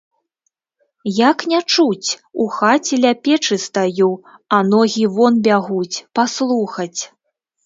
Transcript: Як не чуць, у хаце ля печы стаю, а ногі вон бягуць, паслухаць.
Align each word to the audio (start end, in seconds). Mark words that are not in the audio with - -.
Як 1.29 1.43
не 1.51 1.59
чуць, 1.73 2.09
у 2.43 2.47
хаце 2.55 2.99
ля 3.03 3.11
печы 3.27 3.59
стаю, 3.67 4.09
а 4.59 4.63
ногі 4.73 5.05
вон 5.19 5.33
бягуць, 5.51 6.01
паслухаць. 6.19 6.97